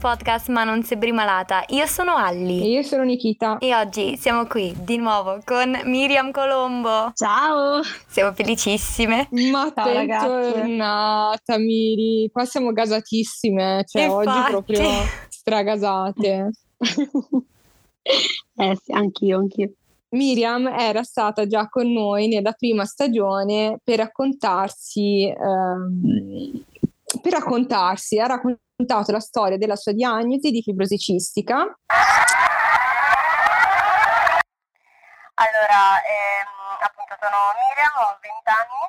[0.00, 1.62] podcast Ma non sembri malata.
[1.68, 2.62] Io sono Alli.
[2.62, 3.58] E io sono Nikita.
[3.58, 7.12] E oggi siamo qui di nuovo con Miriam Colombo.
[7.14, 7.82] Ciao!
[8.08, 9.28] Siamo felicissime.
[9.52, 12.30] Ma Ciao, bentornata Miri.
[12.32, 14.28] Qua siamo gasatissime, cioè Infatti.
[14.28, 14.88] oggi proprio
[15.28, 16.50] stragasate.
[18.56, 19.72] eh sì, anch'io, anch'io.
[20.12, 26.64] Miriam era stata già con noi nella prima stagione per raccontarsi, ehm,
[27.20, 28.68] per raccontarsi, ha raccontato
[29.12, 31.56] la storia della sua diagnosi di fibrosi cistica.
[35.40, 38.84] Allora, ehm, appunto sono Miriam, ho 20 anni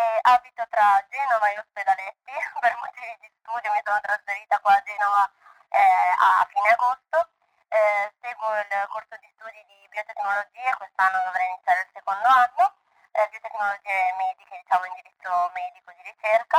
[0.00, 2.32] e abito tra Genova e Ospedaletti.
[2.60, 5.28] Per motivi di studio mi sono trasferita qua a Genova
[5.68, 7.28] eh, a fine agosto.
[7.68, 12.64] Eh, seguo il corso di studi di biotecnologie, quest'anno dovrei iniziare il secondo anno,
[13.12, 16.58] eh, biotecnologie mediche, diciamo indirizzo medico di ricerca.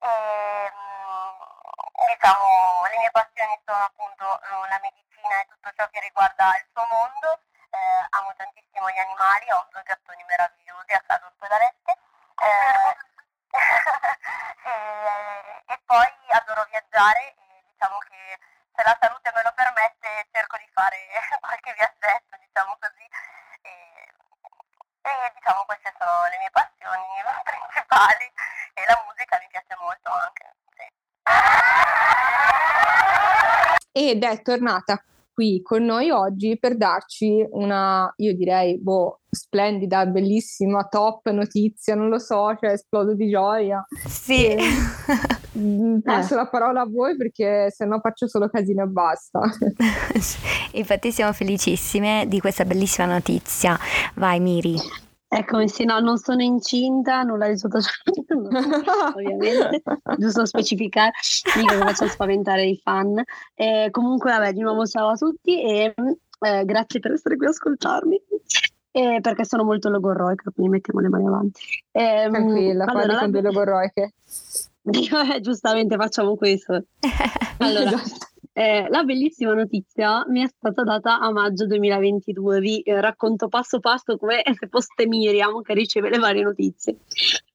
[0.00, 0.08] E,
[0.72, 1.61] mm,
[1.92, 6.66] diciamo, le mie passioni sono appunto eh, la medicina e tutto ciò che riguarda il
[6.72, 7.40] suo mondo.
[7.70, 11.96] Eh, amo tantissimo gli animali, ho due gattoni meravigliosi a casa ospedalette.
[12.42, 12.96] Eh,
[15.72, 18.38] e, poi adoro viaggiare e diciamo che
[18.74, 20.96] se la salute me lo permette cerco di fare
[21.40, 23.06] qualche viaggetto, diciamo così.
[23.62, 23.70] E,
[25.02, 28.32] e diciamo queste sono le mie passioni principali
[28.74, 30.54] e la musica mi piace molto anche.
[30.76, 30.86] Sì.
[33.92, 35.02] Ed è tornata
[35.34, 42.08] qui con noi oggi per darci una, io direi, boh, splendida, bellissima, top notizia, non
[42.08, 43.84] lo so, cioè esplodo di gioia.
[44.06, 44.46] Sì.
[44.46, 44.58] E-
[45.58, 49.40] Mm, Passo la parola a voi perché sennò faccio solo casino e basta.
[50.72, 53.78] Infatti siamo felicissime di questa bellissima notizia.
[54.14, 54.76] Vai Miri.
[55.34, 58.02] Eccomi, sì, no, non sono incinta, nulla di sottocesso,
[59.14, 59.82] ovviamente,
[60.18, 61.12] giusto specificare,
[61.56, 63.18] mica che faccio spaventare i fan.
[63.54, 65.94] Eh, comunque, vabbè, di nuovo ciao a tutti e
[66.38, 68.20] eh, grazie per essere qui a ascoltarmi.
[68.90, 71.62] Eh, perché sono molto logorroica, quindi mettiamo le mani avanti.
[71.92, 74.12] Ehm, Tranquilla, allora, parli con due logorroiche.
[74.82, 76.84] Eh, giustamente facciamo questo.
[77.58, 78.21] Allora, Esatto.
[78.54, 82.60] Eh, la bellissima notizia mi è stata data a maggio 2022.
[82.60, 86.98] Vi eh, racconto passo passo come se foste Miriam che riceve le varie notizie.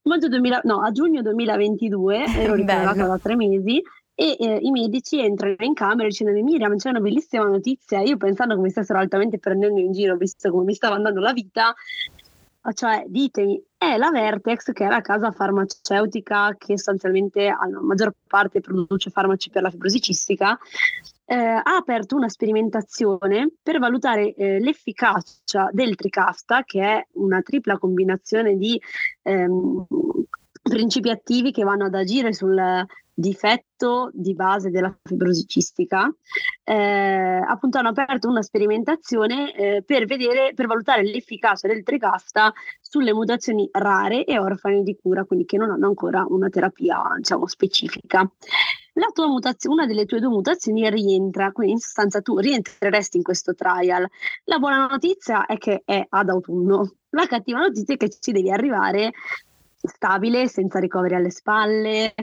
[0.04, 3.82] Maggio 2000, no, a giugno 2022 ero ricoverata da tre mesi
[4.20, 8.02] e eh, i medici entrano in camera dicendo Miriam c'è una bellissima notizia.
[8.02, 11.34] Io pensando che mi stessero altamente prendendo in giro visto come mi stava andando la
[11.34, 11.76] vita,
[12.74, 18.60] cioè ditemi, è la Vertex che è la casa farmaceutica che sostanzialmente alla maggior parte
[18.60, 20.58] produce farmaci per la fibrosi cistica,
[21.26, 27.78] eh, ha aperto una sperimentazione per valutare eh, l'efficacia del Tricasta, che è una tripla
[27.78, 28.82] combinazione di
[29.24, 29.86] ehm,
[30.62, 36.10] principi attivi che vanno ad agire sul difetto di base della fibrosi cistica.
[36.70, 36.74] Eh,
[37.48, 42.52] appunto hanno aperto una sperimentazione eh, per vedere, per valutare l'efficacia del Tricasta
[42.82, 47.48] sulle mutazioni rare e orfane di cura, quindi che non hanno ancora una terapia, diciamo,
[47.48, 48.30] specifica.
[49.16, 54.06] Mutazio- una delle tue due mutazioni rientra, quindi in sostanza tu rientreresti in questo trial.
[54.44, 56.96] La buona notizia è che è ad autunno.
[57.12, 59.14] La cattiva notizia è che ci devi arrivare
[59.78, 62.14] stabile, senza ricoveri alle spalle,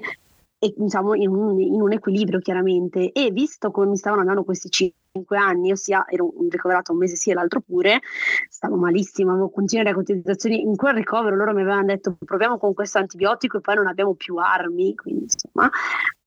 [0.65, 3.13] e diciamo in un, in un equilibrio chiaramente.
[3.13, 7.31] E visto come mi stavano andando questi cinque anni, ossia ero ricoverato un mese sì
[7.31, 8.01] e l'altro pure,
[8.49, 10.63] stavo malissimo, avevo continue raccontizzazioni.
[10.63, 14.15] In quel ricovero loro mi avevano detto proviamo con questo antibiotico e poi non abbiamo
[14.15, 15.71] più armi, quindi insomma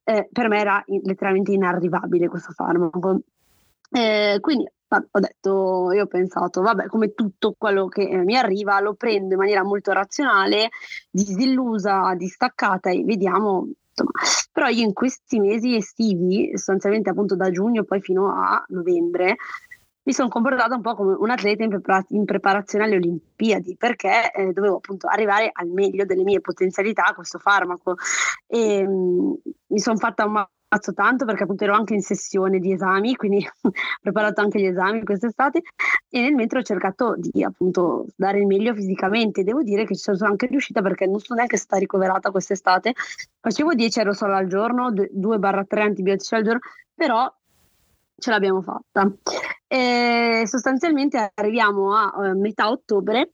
[0.04, 3.22] eh, per me era letteralmente inarrivabile questo farmaco.
[3.90, 8.80] Eh, quindi ho detto, io ho pensato, vabbè, come tutto quello che eh, mi arriva
[8.80, 10.70] lo prendo in maniera molto razionale,
[11.10, 13.68] disillusa, distaccata e vediamo.
[13.98, 14.12] Insomma.
[14.52, 19.38] Però io in questi mesi estivi, sostanzialmente appunto da giugno poi fino a novembre,
[20.04, 24.32] mi sono comportata un po' come un atleta in, prepara- in preparazione alle Olimpiadi perché
[24.32, 27.96] eh, dovevo appunto arrivare al meglio delle mie potenzialità a questo farmaco
[28.46, 29.34] e mh,
[29.68, 33.46] mi sono fatta un mazzo tanto perché appunto ero anche in sessione di esami quindi
[33.62, 33.72] ho
[34.02, 35.62] preparato anche gli esami quest'estate
[36.10, 40.02] e nel mentre ho cercato di appunto dare il meglio fisicamente devo dire che ci
[40.02, 42.94] sono anche riuscita perché non sono neanche stata ricoverata quest'estate
[43.40, 46.60] facevo 10 aerosol al giorno 2-3 antibiotici al giorno
[46.94, 47.32] però
[48.18, 49.12] ce l'abbiamo fatta.
[49.68, 53.34] E sostanzialmente arriviamo a eh, metà ottobre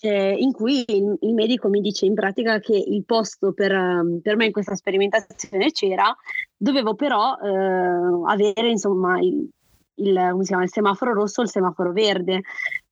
[0.00, 4.20] eh, in cui il, il medico mi dice in pratica che il posto per, ehm,
[4.20, 6.14] per me in questa sperimentazione c'era,
[6.62, 9.48] dovevo però eh, avere insomma il,
[9.96, 12.42] il, chiama, il semaforo rosso o il semaforo verde.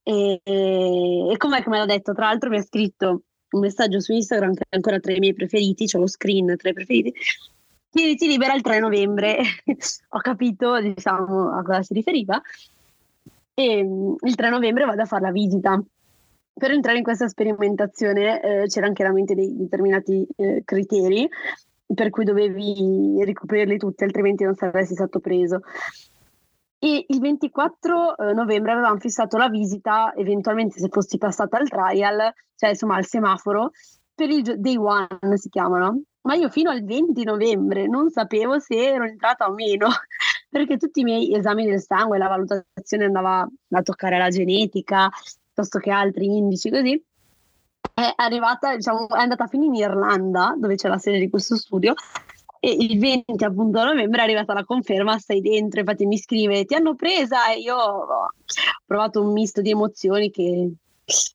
[0.03, 2.13] E, e, e com'è che me detto?
[2.13, 5.35] Tra l'altro mi ha scritto un messaggio su Instagram che è ancora tra i miei
[5.35, 7.13] preferiti, c'è lo screen tra i preferiti,
[7.91, 9.39] ti, ti libera il 3 novembre.
[10.11, 12.41] Ho capito, diciamo, a cosa si riferiva.
[13.55, 15.81] E mm, il 3 novembre vado a fare la visita.
[16.53, 21.29] Per entrare in questa sperimentazione eh, c'erano chiaramente dei determinati eh, criteri
[21.95, 25.61] per cui dovevi ricoprirli tutti, altrimenti non saresti stato preso.
[26.79, 32.33] E il 24 eh, novembre avevamo fissato la visita, eventualmente se fossi passata al trial,
[32.57, 33.73] cioè insomma al semaforo,
[34.15, 36.03] per il day one si chiamano.
[36.23, 39.89] Ma io fino al 20 novembre non sapevo se ero entrata o meno,
[40.49, 45.09] perché tutti i miei esami del sangue, la valutazione andava a toccare la genetica,
[45.45, 47.03] piuttosto che altri indici così
[47.95, 51.57] è arrivata, diciamo, è andata a finire in Irlanda, dove c'è la sede di questo
[51.57, 51.95] studio,
[52.59, 56.75] e il 20 appunto novembre è arrivata la conferma, stai dentro, infatti mi scrive, ti
[56.75, 57.51] hanno presa?
[57.51, 58.07] E io ho
[58.85, 60.71] provato un misto di emozioni che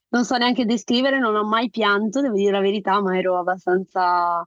[0.08, 4.46] non so neanche descrivere, non ho mai pianto, devo dire la verità, ma ero abbastanza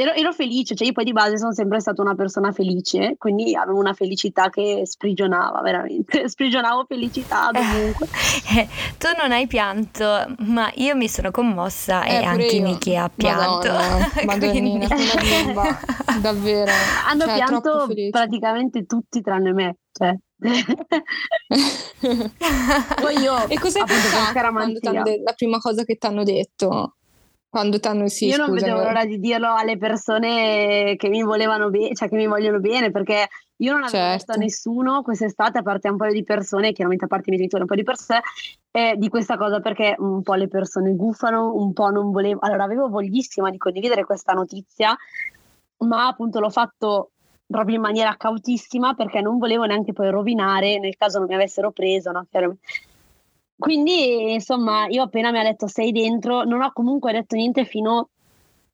[0.00, 3.56] ero, ero, felice, cioè io poi di base sono sempre stata una persona felice, quindi
[3.56, 8.06] avevo una felicità che sprigionava veramente, sprigionavo felicità dovunque.
[8.56, 8.66] Eh,
[8.96, 12.62] tu non hai pianto, ma io mi sono commossa eh, e anche io.
[12.62, 13.72] Niki ha pianto.
[14.24, 15.78] Madonna, una bimba,
[16.20, 16.70] davvero.
[17.06, 20.16] Hanno cioè, pianto praticamente tutti tranne me, cioè.
[23.00, 26.97] poi io e cos'è che la prima cosa che ti hanno detto?
[27.50, 28.72] Quando t'hanno sì, Io non scusami.
[28.72, 32.90] vedevo l'ora di dirlo alle persone che mi volevano bene, cioè che mi vogliono bene,
[32.90, 34.16] perché io non avevo certo.
[34.18, 37.48] detto a nessuno quest'estate, a parte un paio di persone, chiaramente a parte i miei
[37.48, 38.20] genitori, un po' di persone,
[38.70, 42.40] eh, di questa cosa perché un po' le persone gufano, un po' non volevo.
[42.42, 44.94] Allora, avevo voglissima di condividere questa notizia,
[45.78, 47.12] ma appunto l'ho fatto
[47.46, 51.70] proprio in maniera cautissima perché non volevo neanche poi rovinare nel caso non mi avessero
[51.70, 52.26] preso, no?
[53.58, 58.10] Quindi, insomma, io appena mi ha detto sei dentro, non ho comunque detto niente fino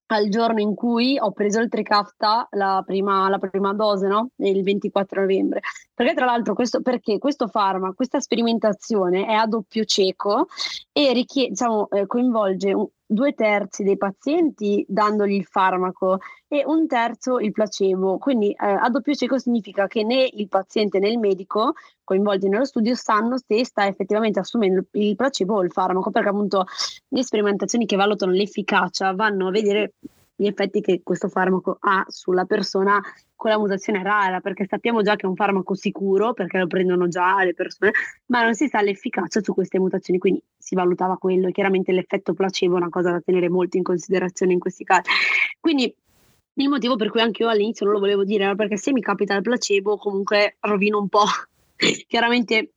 [0.06, 4.28] al giorno in cui ho preso il Tricafta, la prima, la prima dose, no?
[4.36, 5.60] Il 24 novembre.
[5.94, 10.48] Perché tra l'altro questo, perché questo farmaco, questa sperimentazione è a doppio cieco
[10.92, 16.18] e richiede, diciamo, eh, coinvolge un, due terzi dei pazienti dandogli il farmaco
[16.48, 18.18] e un terzo il placebo.
[18.18, 21.72] Quindi eh, a doppio cieco significa che né il paziente né il medico
[22.02, 26.66] coinvolti nello studio sanno se sta effettivamente assumendo il placebo o il farmaco, perché appunto
[27.08, 29.94] le sperimentazioni che valutano l'efficacia vanno a vedere
[30.36, 33.00] gli effetti che questo farmaco ha sulla persona
[33.36, 37.08] con la mutazione rara, perché sappiamo già che è un farmaco sicuro, perché lo prendono
[37.08, 37.92] già le persone,
[38.26, 42.32] ma non si sa l'efficacia su queste mutazioni, quindi si valutava quello e chiaramente l'effetto
[42.32, 45.10] placebo è una cosa da tenere molto in considerazione in questi casi.
[45.60, 45.94] Quindi
[46.56, 49.00] il motivo per cui anche io all'inizio non lo volevo dire era perché se mi
[49.00, 51.24] capita il placebo comunque rovino un po'
[52.06, 52.74] chiaramente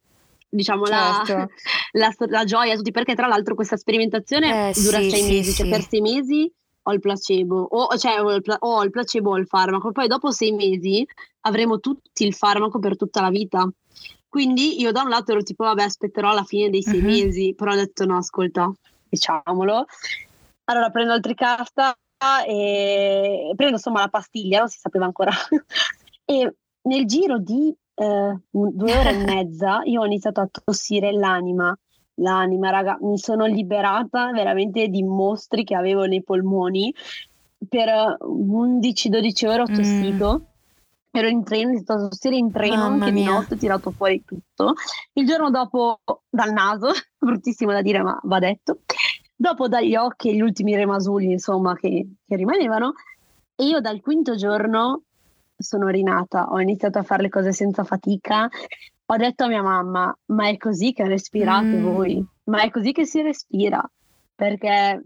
[0.50, 1.34] diciamo certo.
[1.94, 5.28] la, la, la, gioia tutti perché tra l'altro questa sperimentazione eh, dura sì, sei sì,
[5.28, 5.56] mesi, cioè sì.
[5.56, 6.52] cioè per sei mesi
[6.88, 10.32] ho il placebo, o, cioè ho il, o il placebo o il farmaco, poi dopo
[10.32, 11.06] sei mesi
[11.42, 13.70] avremo tutti il farmaco per tutta la vita.
[14.30, 17.06] Quindi io da un lato ero tipo, vabbè, aspetterò alla fine dei sei uh-huh.
[17.06, 18.72] mesi, però ho detto no, ascolta,
[19.10, 19.86] diciamolo.
[20.66, 21.98] Allora prendo il tricasta
[22.46, 25.32] e prendo insomma la pastiglia, non si sapeva ancora.
[26.26, 31.78] e nel giro di eh, due ore e mezza io ho iniziato a tossire l'anima
[32.18, 36.94] l'anima, raga, mi sono liberata veramente di mostri che avevo nei polmoni.
[37.68, 40.40] Per 11-12 ore ho tossito.
[40.40, 40.56] Mm.
[41.12, 43.24] Ero in treno, ho iniziato a tossire in treno Mamma anche mia.
[43.24, 44.74] di notte, ho tirato fuori tutto.
[45.14, 48.80] Il giorno dopo dal naso, bruttissimo da dire, ma va detto.
[49.36, 52.94] Dopo dagli occhi e gli ultimi remasugli, insomma, che, che rimanevano.
[53.56, 55.02] E io dal quinto giorno
[55.58, 58.48] sono rinata, ho iniziato a fare le cose senza fatica,
[59.10, 61.84] ho detto a mia mamma, ma è così che respirate mm.
[61.84, 62.26] voi?
[62.46, 63.82] Ma è così che si respira?
[64.36, 65.04] Perché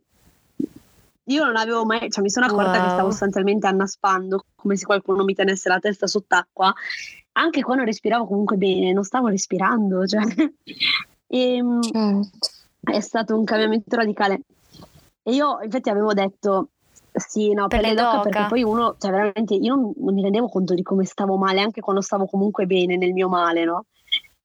[1.26, 2.84] io non avevo mai, cioè mi sono accorta wow.
[2.84, 6.74] che stavo sostanzialmente annaspando, come se qualcuno mi tenesse la testa sott'acqua,
[7.34, 10.22] anche quando respiravo comunque bene, non stavo respirando, cioè.
[11.28, 12.60] e, ehm, certo.
[12.84, 14.42] È stato un cambiamento radicale.
[15.22, 16.70] E io infatti avevo detto,
[17.14, 20.22] sì, no, per, per le doc perché poi uno, cioè veramente io non, non, mi
[20.22, 23.86] rendevo conto di come stavo male, anche quando stavo comunque bene nel mio male, no?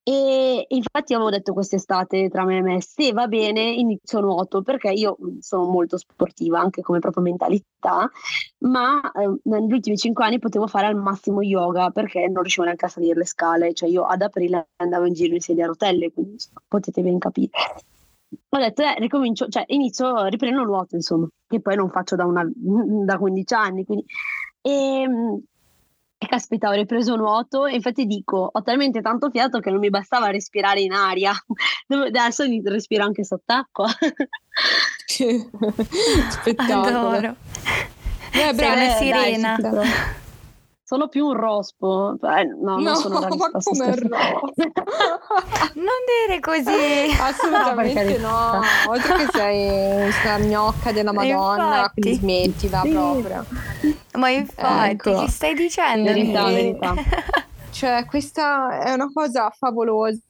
[0.09, 4.91] E infatti avevo detto quest'estate tra me e me, se va bene inizio nuoto, perché
[4.91, 8.09] io sono molto sportiva anche come proprio mentalità,
[8.59, 12.85] ma eh, negli ultimi cinque anni potevo fare al massimo yoga perché non riuscivo neanche
[12.85, 16.13] a salire le scale, cioè io ad aprile andavo in giro in sedia a rotelle,
[16.13, 16.37] quindi
[16.69, 17.51] potete ben capire
[18.49, 22.49] ho detto, eh, ricomincio, cioè inizio, riprendo nuoto, insomma, che poi non faccio da, una,
[22.55, 23.85] da 15 anni.
[23.85, 24.05] Quindi.
[24.61, 25.41] E, ehm,
[26.19, 29.91] e caspita, ho ripreso nuoto e infatti dico, ho talmente tanto fiato che non mi
[29.91, 31.33] bastava respirare in aria,
[31.89, 33.87] adesso respiro anche sott'acqua.
[36.31, 37.09] Spettacolo.
[37.09, 37.37] Adoro.
[38.33, 39.57] Eh, brava, Sei una sirena.
[39.59, 40.25] Dai,
[40.87, 42.13] sono più un rospo.
[42.23, 44.53] Eh, no, no, non sono ma come scherzando.
[45.75, 47.11] Non dire così.
[47.21, 52.01] Assolutamente No, no, oltre che sei una gnocca della Madonna, Infatti.
[52.01, 52.91] quindi smettila Sì.
[52.91, 53.45] proprio.
[54.13, 55.21] Ma infatti, Ecco.
[55.25, 56.05] che stai dicendo?
[56.13, 56.95] Verità, verità.
[57.71, 60.21] Cioè, questa è una cosa favolosa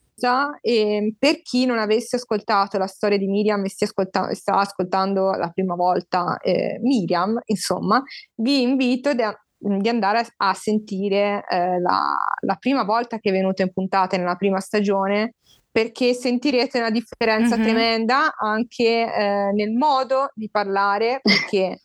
[0.62, 5.30] e per chi non avesse ascoltato la storia di Miriam e stia ascolta- sta ascoltando
[5.32, 8.02] la prima volta eh, Miriam, insomma,
[8.36, 12.02] vi invito de- di andare a, a sentire eh, la,
[12.40, 15.34] la prima volta che è venuta in puntata nella prima stagione
[15.70, 17.62] perché sentirete una differenza Mhm.
[17.62, 21.80] tremenda anche eh, nel modo di parlare perché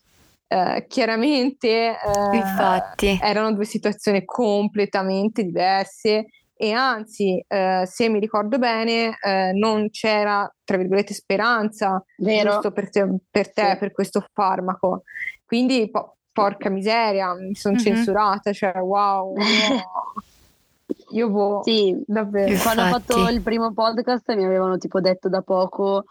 [0.48, 1.96] eh, chiaramente
[2.32, 3.18] Infatti.
[3.20, 9.16] erano due situazioni completamente diverse e anzi, eh, se mi ricordo bene,
[9.54, 12.50] non c'era, tra virgolette, speranza Vero?
[12.52, 13.78] giusto per te, per, te, Sì.
[13.78, 15.02] per questo farmaco.
[15.44, 17.80] Quindi, po- porca miseria, mi sono Mhm.
[17.82, 19.44] censurata, cioè wow, no.
[21.12, 22.58] io boh, Sì, davvero.
[22.62, 23.34] quando ho fatto Infatti.
[23.34, 26.04] il primo podcast mi avevano tipo detto da poco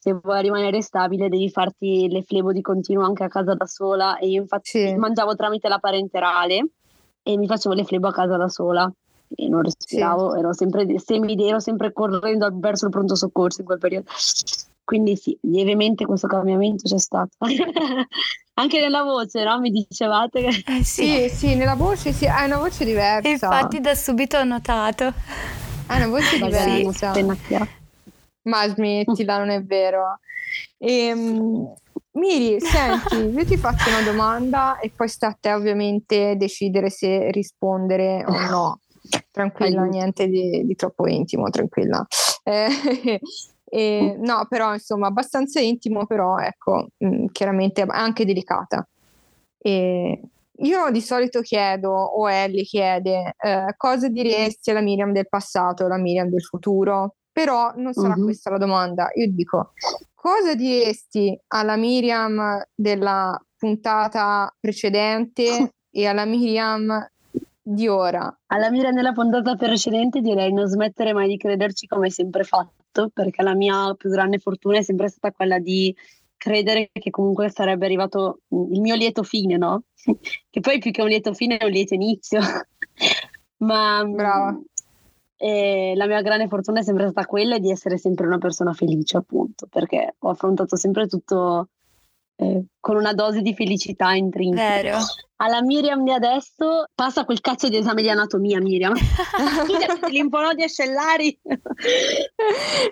[0.00, 4.16] se vuoi rimanere stabile devi farti le flebo di continuo anche a casa da sola
[4.18, 4.94] e io infatti Sì.
[4.94, 6.68] mangiavo tramite la parenterale
[7.22, 8.90] e mi facevo le flebo a casa da sola
[9.34, 13.78] e non respiravo, ero sempre semi ero sempre correndo verso il pronto soccorso in quel
[13.78, 14.10] periodo.
[14.88, 17.36] Quindi sì, lievemente questo cambiamento c'è stato.
[18.54, 19.60] Anche nella voce, no?
[19.60, 21.04] Mi dicevate che Eh sì.
[21.04, 23.28] Sì, sì, nella voce sì, hai una voce diversa.
[23.28, 25.12] Infatti da subito ho notato.
[25.88, 27.10] Hai una voce diversa.
[27.10, 27.70] spennacchiato.
[28.44, 30.20] Ma smettila, non è vero.
[30.78, 31.70] Ehm,
[32.12, 37.30] Miri, senti, io ti faccio una domanda e poi sta a te ovviamente decidere se
[37.30, 38.80] rispondere o no.
[39.30, 42.06] Tranquilla, niente di, di troppo intimo, tranquilla.
[42.42, 43.20] Eh,
[43.68, 48.86] e, no, però insomma, abbastanza intimo, però ecco, mh, chiaramente anche delicata.
[49.58, 50.22] E
[50.60, 55.98] io di solito chiedo, o Ellie chiede, eh, cosa diresti alla Miriam del passato, alla
[55.98, 57.14] Miriam del futuro?
[57.32, 58.24] Però non sarà Mhm.
[58.24, 59.10] questa la domanda.
[59.14, 59.72] Io dico,
[60.14, 65.44] cosa diresti alla Miriam della puntata precedente
[65.90, 67.06] e alla Miriam
[67.62, 68.34] di ora?
[68.46, 72.77] Alla mira nella puntata precedente direi non smettere mai di crederci come hai sempre fatto,
[73.12, 75.94] perché la mia più grande fortuna è sempre stata quella di
[76.36, 79.82] credere che comunque sarebbe arrivato il mio lieto fine, no?
[80.50, 82.40] Che poi più che un lieto fine è un lieto inizio.
[83.58, 84.60] Ma mm, Brava.
[85.36, 89.16] eh, la mia grande fortuna è sempre stata quella di essere sempre una persona felice,
[89.18, 91.68] appunto, perché ho affrontato sempre tutto
[92.40, 94.80] eh, con una dose di felicità intrinseca.
[94.82, 94.98] Vero?
[95.40, 98.94] Alla Miriam di adesso passa quel cazzo di esame di anatomia, Miriam.
[99.64, 101.38] Studia linfonodi ascellari.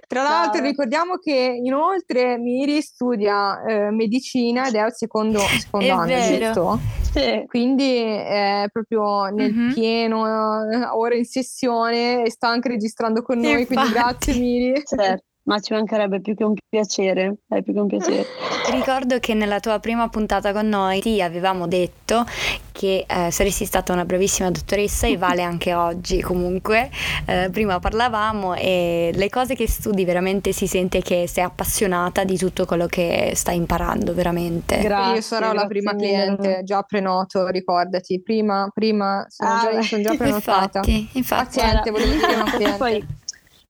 [0.06, 0.66] Tra l'altro Brava.
[0.68, 6.44] ricordiamo che inoltre Miri studia eh, medicina ed è al secondo, secondo È anno, vero.
[6.44, 6.78] giusto?
[7.12, 7.44] Sì.
[7.46, 9.72] Quindi è proprio nel Mhm.
[9.74, 10.24] pieno,
[10.70, 13.92] eh, ora in sessione e sta anche registrando con noi, quindi Infatti.
[13.92, 14.82] grazie Miri.
[14.84, 18.26] Certo, ma ci mancherebbe più che un piacere, è più che un piacere.
[18.70, 22.24] Ricordo che nella tua prima puntata con noi ti avevamo detto
[22.72, 26.90] che eh, saresti stata una bravissima dottoressa e vale anche oggi comunque.
[27.26, 32.36] Eh, prima parlavamo e le cose che studi veramente si sente che sei appassionata di
[32.36, 34.78] tutto quello che stai imparando veramente.
[34.78, 36.06] Grazie, io sarò la prima mille.
[36.06, 40.78] cliente, già prenoto, ricordati, prima, prima sono, Ah, già, sono già prenotata.
[40.78, 41.58] Infatti, infatti.
[41.60, 42.76] Paziente, volevo dire una cliente.
[42.76, 43.06] Poi,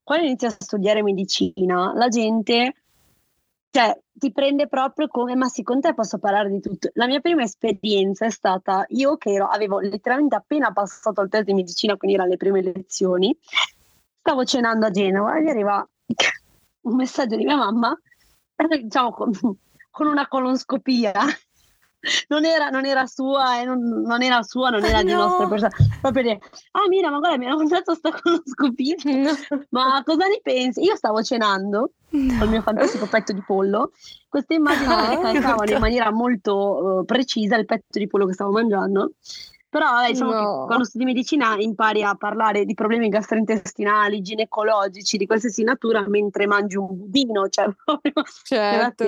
[0.07, 2.75] quando inizi a studiare medicina, la gente
[3.71, 6.91] cioè, ti prende proprio come, ma sì, con te posso parlare di tutto.
[6.95, 11.47] La mia prima esperienza è stata, io che ero, avevo letteralmente appena passato il test
[11.47, 13.37] di medicina, quindi erano le prime lezioni,
[14.21, 15.85] stavo cenando a Genova e mi arriva
[16.83, 17.99] un messaggio di mia mamma,
[18.81, 19.33] diciamo con,
[19.91, 21.15] con una colonscopia.
[22.29, 25.23] Non era, non era sua, e non, non era sua, non era di No.
[25.23, 25.73] nostra persona.
[26.01, 26.39] Proprio dire,
[26.73, 28.95] ah mira, ma guarda, mi hanno mandato sta colonscopia.
[29.71, 30.83] Ma cosa ne pensi?
[30.83, 32.39] Io stavo cenando No.
[32.39, 33.91] col mio fantastico petto di pollo.
[34.29, 38.53] Queste immagini Ah, ricalcavano in maniera molto eh, precisa il petto di pollo che stavo
[38.53, 39.13] mangiando.
[39.69, 40.39] Però vabbè, diciamo No.
[40.39, 46.47] che quando studi medicina impari a parlare di problemi gastrointestinali, ginecologici, di qualsiasi natura mentre
[46.47, 48.13] mangi un budino, cioè proprio
[48.45, 49.05] certo.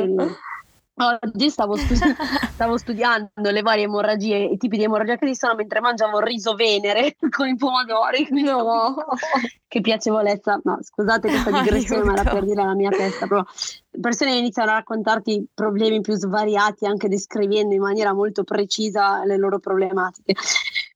[1.01, 1.95] Oggi stavo, stu-
[2.51, 7.17] stavo studiando le varie emorragie, i tipi di emorragia che esistono mentre mangiavo riso venere
[7.31, 8.27] con i pomodori.
[8.27, 8.97] quindi No.
[9.69, 13.27] Che piacevolezza, no, scusate questa digressione, ma era per dire la mia testa.
[13.27, 13.45] Però
[14.01, 19.61] persone iniziano a raccontarti problemi più svariati, anche descrivendo in maniera molto precisa le loro
[19.61, 20.35] problematiche.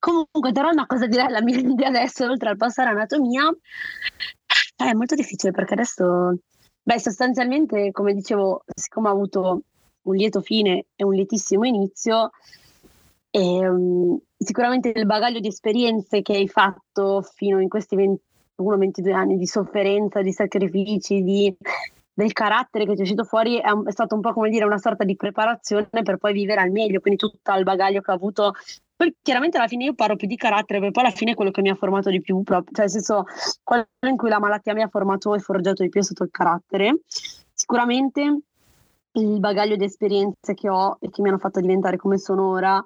[0.00, 4.94] Comunque, tornando a cosa direi la mia di adesso, oltre al passare anatomia, eh, è
[4.94, 6.34] molto difficile perché adesso,
[6.82, 9.62] beh, sostanzialmente, come dicevo, siccome ho avuto
[10.02, 12.30] un lieto fine e un lietissimo inizio,
[13.30, 19.46] ehm, sicuramente il bagaglio di esperienze che hai fatto fino in questi 21-22 anni di
[19.46, 21.54] sofferenza, di sacrifici, di,
[22.12, 24.78] del carattere che ti è uscito fuori è, è, stato un po' come dire una
[24.78, 28.52] sorta di preparazione per poi vivere al meglio, quindi tutto il bagaglio che ho avuto.
[28.94, 31.50] Poi chiaramente alla fine io parlo più di carattere, perché poi alla fine è quello
[31.50, 33.24] che mi ha formato di più, proprio, cioè nel senso
[33.62, 36.30] quello in cui la malattia mi ha formato e forgiato di più è stato il
[36.30, 37.00] carattere.
[37.52, 38.42] Sicuramente
[39.12, 42.82] il bagaglio di esperienze che ho e che mi hanno fatto diventare come sono ora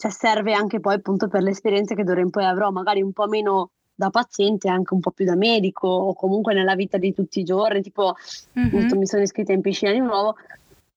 [0.00, 3.12] cioè serve anche poi appunto per le esperienze che d'ora in poi avrò, magari un
[3.12, 7.12] po' meno da paziente, anche un po' più da medico o comunque nella vita di
[7.12, 8.14] tutti i giorni, tipo
[8.58, 8.96] mm-hmm.
[8.96, 10.36] mi sono iscritta in piscina di nuovo,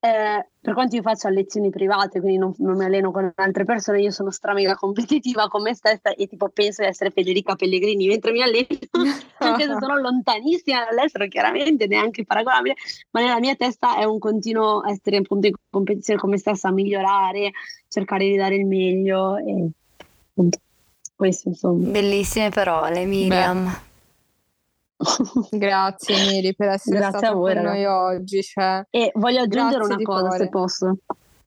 [0.03, 4.01] eh, per quanto io faccia lezioni private, quindi non, non, mi alleno con altre persone,
[4.01, 8.33] io sono stramega competitiva con me stessa e tipo penso di essere Federica Pellegrini mentre
[8.33, 8.67] mi alleno,
[9.39, 12.75] anche se sono lontanissima dall'estero, chiaramente neanche paragonabile,
[13.11, 17.51] ma nella mia testa è un continuo essere appunto in competizione con me stessa, migliorare,
[17.87, 19.69] cercare di dare il meglio e
[20.31, 20.57] appunto
[21.15, 21.91] questo insomma.
[21.91, 23.63] Bellissime parole Miriam.
[23.63, 23.92] Beh.
[25.51, 28.41] Grazie Miri per essere Grazie stata voi, con noi oggi.
[28.41, 30.37] Cioè, e voglio aggiungere una cosa cuore.
[30.37, 30.97] se posso.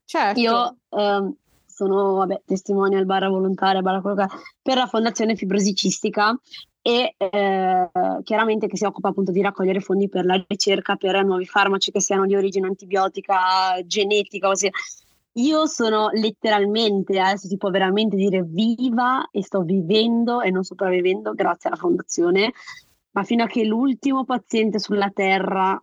[0.05, 0.39] Certo.
[0.39, 1.33] Io eh,
[1.65, 4.27] sono vabbè, testimonial barra volontaria barra quello che
[4.61, 6.37] per la Fondazione Fibrosi Cistica
[6.81, 7.89] e eh,
[8.23, 11.99] chiaramente che si occupa appunto di raccogliere fondi per la ricerca per nuovi farmaci che
[11.99, 14.71] siano di origine antibiotica, genetica, ossia
[15.37, 21.33] io sono letteralmente, adesso si può veramente dire viva e sto vivendo e non sopravvivendo
[21.33, 22.53] grazie alla fondazione
[23.17, 25.81] ma fino a che l'ultimo paziente sulla Terra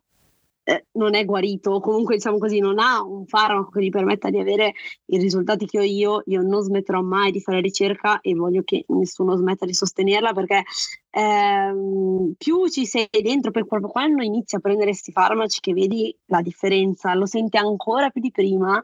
[0.62, 4.31] eh, non è guarito, o comunque diciamo così, non ha un farmaco che gli permetta
[4.31, 4.73] di avere
[5.07, 8.85] i risultati che ho io, io non smetterò mai di fare ricerca e voglio che
[8.87, 10.62] nessuno smetta di sostenerla perché
[11.11, 16.16] ehm, più ci sei dentro, poi proprio quando inizi a prendere questi farmaci che vedi
[16.27, 18.81] la differenza, lo senti ancora più di prima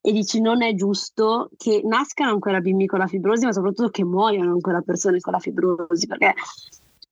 [0.00, 4.04] e dici non è giusto che nascano ancora bimbi con la fibrosi, ma soprattutto che
[4.04, 6.34] muoiano ancora persone con la fibrosi, perché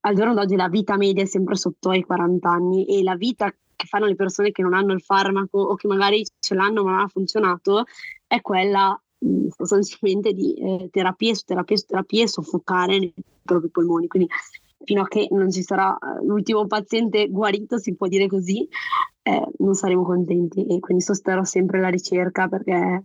[0.09, 3.51] al giorno d'oggi la vita media è sempre sotto ai 40 anni e la vita
[3.51, 6.93] che fanno le persone che non hanno il farmaco o che magari ce l'hanno ma
[6.93, 7.85] non ha funzionato
[8.27, 8.99] è quella
[9.57, 14.07] sostanzialmente di eh, terapie su terapie su terapie soffocare nei propri polmoni.
[14.07, 14.29] Quindi
[14.85, 18.67] fino a che non ci sarà eh, l'ultimo paziente guarito, si può dire così,
[19.23, 23.05] eh, non saremo contenti e quindi sosterrò sempre la ricerca perché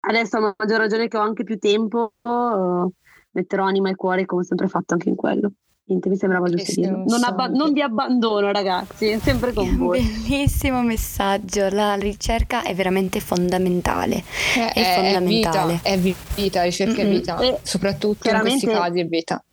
[0.00, 2.88] adesso a maggior ragione che ho anche più tempo eh,
[3.32, 5.52] metterò anima e cuore come ho sempre fatto anche in quello.
[5.86, 7.04] Niente, mi sembrava giusto dirlo.
[7.06, 10.00] Non, abba- non, vi abbandono, ragazzi, è sempre con voi.
[10.00, 11.68] Bellissimo messaggio.
[11.68, 14.22] La ricerca è veramente fondamentale.
[14.56, 15.80] Eh, è, è, fondamentale.
[15.82, 17.12] È vita, è vita, ricerca mm-hmm.
[17.12, 17.38] è vita.
[17.38, 19.44] E soprattutto in questi casi è vita.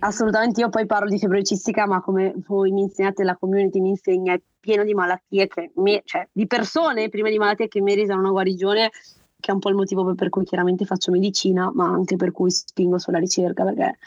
[0.00, 4.32] Assolutamente, io poi parlo di fibrocistica, ma come voi mi insegnate, la community mi insegna,
[4.32, 8.30] è pieno di malattie, che me- cioè di persone prima di malattie che meritano una
[8.30, 8.90] guarigione,
[9.38, 12.50] che è un po' il motivo per cui chiaramente faccio medicina, ma anche per cui
[12.50, 13.98] spingo sulla ricerca, perché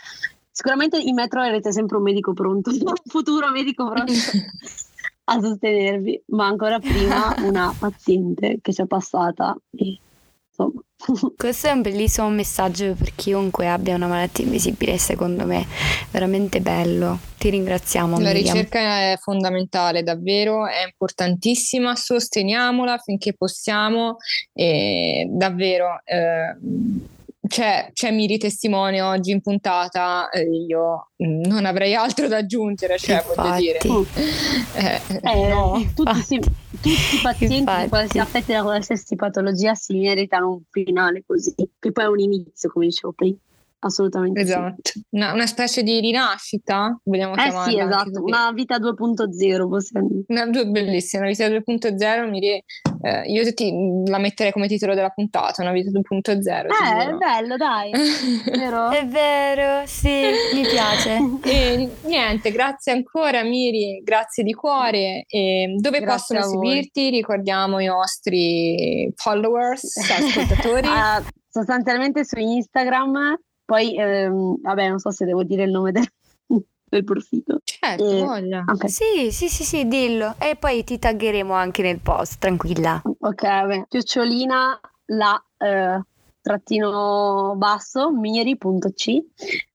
[0.58, 4.12] Sicuramente in metro avrete sempre un medico pronto, un futuro medico pronto
[5.26, 10.00] a sostenervi, ma ancora prima una paziente che ci è passata e
[10.48, 10.82] insomma.
[11.38, 15.63] Questo è un bellissimo messaggio per chiunque abbia una malattia invisibile, secondo me,
[16.10, 17.20] veramente bello.
[17.38, 18.17] Ti ringraziamo.
[18.17, 18.56] La Miriam.
[18.56, 24.17] ricerca è fondamentale, davvero, è importantissima, sosteniamola finché possiamo
[24.54, 26.02] e davvero...
[26.04, 30.30] Eh, c'è, c'è Miri testimone oggi in puntata,
[30.67, 33.36] io non avrei altro da aggiungere, cioè infatti.
[33.36, 33.80] voglio dire.
[34.78, 40.52] Eh, eh, no, tutti, si, tutti, i pazienti qualsiasi, affetti da qualsiasi patologia si meritano
[40.52, 43.38] un finale così, che poi è un inizio, come dicevo prima.
[43.80, 44.42] Assolutamente.
[44.42, 44.82] Esatto.
[44.84, 45.06] Sì.
[45.12, 47.72] Una, una, specie di rinascita, vogliamo eh chiamarla.
[47.72, 50.24] Sì, esatto, una vita 2.0 possiamo dire.
[50.28, 52.63] Una, bellissima, una vita 2.0, mi rie...
[53.04, 53.72] eh, io ti,
[54.06, 56.48] la metterei come titolo della puntata, una vita 2.0.
[56.48, 57.92] Eh, è bello, dai.
[58.52, 58.90] vero?
[58.90, 61.20] È vero, sì, mi piace.
[61.46, 65.24] e niente, grazie ancora Miri, grazie di cuore.
[65.28, 67.12] E dove grazie possono seguirti?
[67.12, 70.88] Ricordiamo i nostri followers, ascoltatori.
[70.88, 76.08] uh, sostanzialmente su Instagram poi, ehm, vabbè, non so se devo dire il nome del,
[76.89, 77.60] del profilo.
[77.65, 78.63] Certo, e, voglia.
[78.65, 78.89] Okay.
[78.89, 80.36] Sì, sì, sì, sì, dillo.
[80.39, 83.01] E poi ti taggeremo anche nel post, tranquilla.
[83.03, 83.88] Ok, vabbè.
[83.89, 86.01] Chiocciolina la eh,
[86.47, 89.23] trattino basso miri.c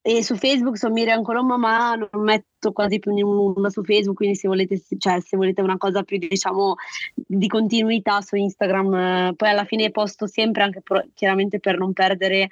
[0.00, 4.36] e su Facebook sono Miriam Colombo ma non metto quasi più nulla su Facebook quindi
[4.36, 6.76] se volete, cioè, se volete una cosa più diciamo
[7.14, 11.92] di continuità su Instagram eh, poi alla fine posto sempre anche pro- chiaramente per non
[11.92, 12.48] perdere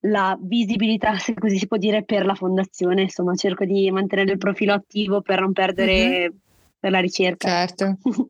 [0.00, 3.02] la visibilità, se così si può dire, per la fondazione.
[3.02, 6.36] Insomma, cerco di mantenere il profilo attivo per non perdere mm-hmm.
[6.78, 7.48] per la ricerca.
[7.48, 7.98] Certo.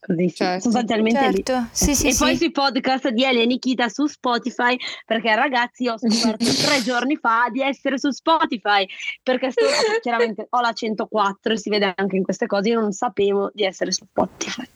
[0.00, 0.62] Così, Certo.
[0.62, 1.18] sostanzialmente.
[1.18, 2.36] Certo, sì, sì, e poi sì.
[2.36, 7.60] sui podcast di Elena Nikita su Spotify, perché ragazzi ho scoperto tre giorni fa di
[7.60, 8.86] essere su Spotify,
[9.22, 9.64] perché sto,
[10.00, 13.64] chiaramente ho la 104 e si vede anche in queste cose, io non sapevo di
[13.64, 14.66] essere su Spotify.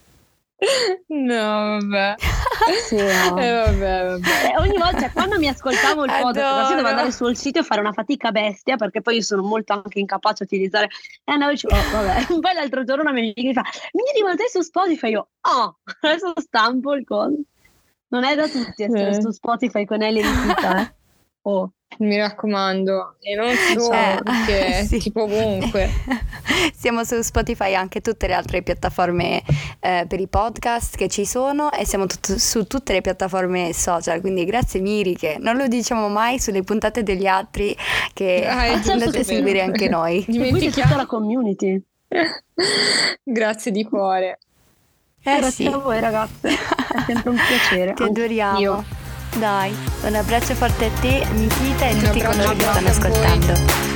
[1.09, 2.15] No, vabbè.
[2.87, 3.03] Sì, no.
[3.39, 4.29] Eh, vabbè, vabbè.
[4.47, 7.63] Eh, ogni volta, cioè, quando mi ascoltavo il podcast, adesso devo andare sul sito e
[7.63, 10.89] fare una fatica bestia perché poi io sono molto anche incapace a utilizzare.
[11.25, 12.27] E andavo e dicevo, oh, vabbè.
[12.41, 15.11] Poi l'altro giorno una mia amica mi fa, Miri, ma sei su Spotify?
[15.11, 17.41] Io, oh, adesso stampo il coso.
[18.09, 19.21] Non è da tutti essere Eh.
[19.21, 20.95] su Spotify con Ellie Nikita, eh.
[21.43, 21.71] Oh.
[21.99, 24.99] Mi raccomando, e non solo, Eh, perché sì.
[24.99, 25.91] tipo ovunque.
[26.75, 29.43] Siamo su Spotify e anche tutte le altre piattaforme
[29.79, 34.23] eh, per i podcast che ci sono e siamo tut- su tutte le piattaforme social,
[34.23, 37.77] quindi grazie Miri che non lo diciamo mai sulle puntate degli altri
[38.15, 39.65] che Ah, andate a seguire vero.
[39.73, 40.25] anche noi.
[40.25, 40.97] Quindi tutta Dimentichiamo.
[40.97, 41.83] la community.
[43.23, 44.39] Grazie di cuore.
[45.23, 46.57] Eh Grazie sì, a voi ragazze, è
[47.07, 47.93] sempre un piacere.
[47.93, 48.59] ti adoriamo.
[48.59, 48.85] io.
[49.39, 53.92] Dai, un abbraccio forte a te, Nikita e a tutti coloro che stanno ascoltando.